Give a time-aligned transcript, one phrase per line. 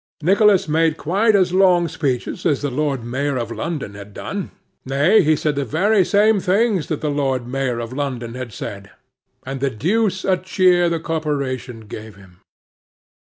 [0.23, 4.49] Nicholas made quite as long speeches as the Lord Mayor of London had done,
[4.83, 8.89] nay, he said the very same things that the Lord Mayor of London had said,
[9.45, 12.39] and the deuce a cheer the corporation gave him.